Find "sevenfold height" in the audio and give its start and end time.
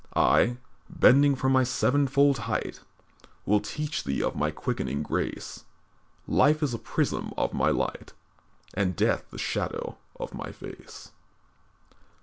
1.63-2.79